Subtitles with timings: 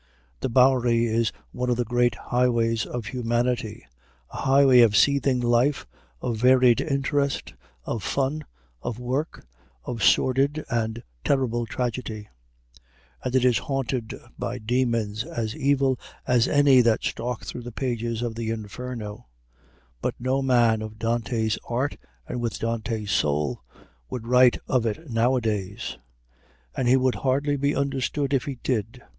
[0.39, 3.85] The Bowery is one of the great highways of humanity,
[4.31, 5.85] a highway of seething life,
[6.23, 7.53] of varied interest,
[7.85, 8.43] of fun,
[8.81, 9.45] of work,
[9.85, 12.29] of sordid and terrible tragedy;
[13.23, 18.23] and it is haunted by demons as evil as any that stalk through the pages
[18.23, 19.27] of the Inferno.
[20.01, 21.95] But no man of Dante's art
[22.27, 23.61] and with Dante's soul
[24.09, 25.99] would write of it nowadays;
[26.75, 29.03] and he would hardly be understood if he did.